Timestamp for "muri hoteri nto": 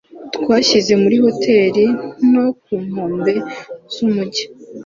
1.01-2.45